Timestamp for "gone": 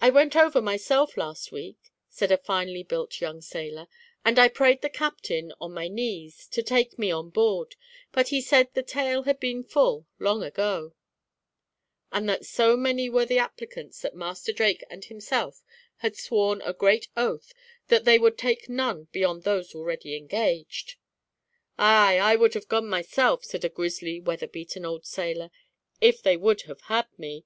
22.68-22.86